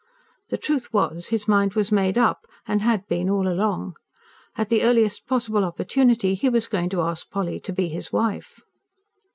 The 0.49 0.57
truth 0.57 0.91
was, 0.91 1.27
his 1.27 1.47
mind 1.47 1.75
was 1.75 1.91
made 1.91 2.17
up 2.17 2.47
and 2.67 2.81
had 2.81 3.07
been, 3.07 3.29
all 3.29 3.47
along. 3.47 3.93
At 4.55 4.69
the 4.69 4.81
earliest 4.81 5.27
possible 5.27 5.63
opportunity, 5.63 6.33
he 6.33 6.49
was 6.49 6.65
going 6.65 6.89
to 6.89 7.01
ask 7.01 7.29
Polly 7.29 7.59
to 7.59 7.71
be 7.71 7.87
his 7.87 8.11
wife. 8.11 8.61